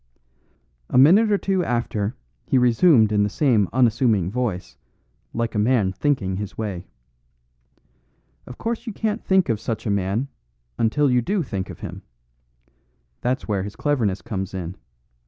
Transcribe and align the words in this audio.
A 0.89 0.97
minute 0.97 1.31
or 1.31 1.37
two 1.37 1.63
after 1.63 2.15
he 2.47 2.57
resumed 2.57 3.11
in 3.11 3.21
the 3.21 3.29
same 3.29 3.69
unassuming 3.71 4.31
voice, 4.31 4.75
like 5.31 5.53
a 5.53 5.59
man 5.59 5.93
thinking 5.93 6.37
his 6.37 6.57
way. 6.57 6.87
"Of 8.47 8.57
course 8.57 8.87
you 8.87 8.93
can't 8.93 9.23
think 9.23 9.47
of 9.47 9.59
such 9.59 9.85
a 9.85 9.91
man, 9.91 10.27
until 10.79 11.11
you 11.11 11.21
do 11.21 11.43
think 11.43 11.69
of 11.69 11.81
him. 11.81 12.01
That's 13.21 13.47
where 13.47 13.61
his 13.61 13.75
cleverness 13.75 14.23
comes 14.23 14.55
in. 14.55 14.75